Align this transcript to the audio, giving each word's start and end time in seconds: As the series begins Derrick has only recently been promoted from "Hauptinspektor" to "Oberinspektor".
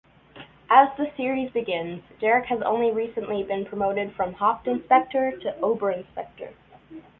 As 0.71 0.89
the 0.97 1.11
series 1.15 1.51
begins 1.51 2.01
Derrick 2.19 2.45
has 2.47 2.63
only 2.63 2.89
recently 2.91 3.43
been 3.43 3.65
promoted 3.65 4.13
from 4.15 4.33
"Hauptinspektor" 4.33 5.39
to 5.43 5.53
"Oberinspektor". 5.61 6.53